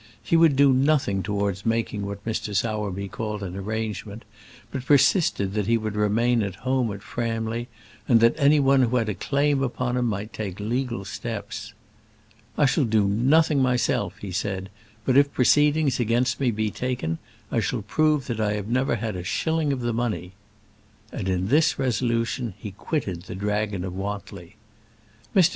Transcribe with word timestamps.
He 0.23 0.35
would 0.35 0.55
do 0.55 0.73
nothing 0.73 1.21
towards 1.21 1.63
making 1.63 2.07
what 2.07 2.25
Mr. 2.25 2.55
Sowerby 2.55 3.07
called 3.07 3.43
an 3.43 3.55
arrangement, 3.55 4.25
but 4.71 4.83
persisted 4.83 5.53
that 5.53 5.67
he 5.67 5.77
would 5.77 5.95
remain 5.95 6.41
at 6.41 6.55
home 6.65 6.91
at 6.91 7.03
Framley, 7.03 7.67
and 8.07 8.19
that 8.19 8.33
any 8.35 8.59
one 8.59 8.81
who 8.81 8.95
had 8.97 9.09
a 9.09 9.13
claim 9.13 9.61
upon 9.61 9.95
him 9.95 10.07
might 10.07 10.33
take 10.33 10.59
legal 10.59 11.05
steps. 11.05 11.75
"I 12.57 12.65
shall 12.65 12.85
do 12.85 13.07
nothing 13.07 13.61
myself," 13.61 14.17
he 14.17 14.31
said; 14.31 14.71
"but 15.05 15.17
if 15.17 15.31
proceedings 15.31 15.99
against 15.99 16.39
me 16.39 16.49
be 16.49 16.71
taken, 16.71 17.19
I 17.51 17.59
shall 17.59 17.83
prove 17.83 18.25
that 18.25 18.39
I 18.39 18.53
have 18.53 18.69
never 18.69 18.95
had 18.95 19.15
a 19.15 19.23
shilling 19.23 19.71
of 19.71 19.81
the 19.81 19.93
money." 19.93 20.31
And 21.11 21.29
in 21.29 21.49
this 21.49 21.77
resolution 21.77 22.55
he 22.57 22.71
quitted 22.71 23.25
the 23.25 23.35
Dragon 23.35 23.83
of 23.83 23.93
Wantly. 23.93 24.55
Mr. 25.35 25.49